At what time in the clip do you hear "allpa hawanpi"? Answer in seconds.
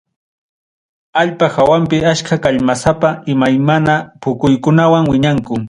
1.21-1.97